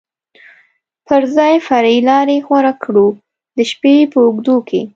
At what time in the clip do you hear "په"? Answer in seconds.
4.11-4.19